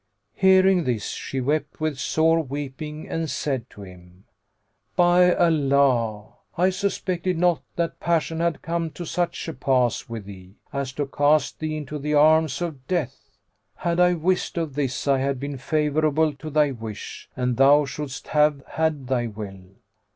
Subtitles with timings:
[0.33, 4.23] Hearing this, she wept with sore weeping and said to him,
[4.95, 10.55] "By Allah, I suspected not that passion had come to such a pass with thee,
[10.73, 13.37] as to cast thee into the arms of death!
[13.75, 18.29] Had I wist of this, I had been favourable to thy wish, and thou shouldst
[18.29, 19.65] have had thy will."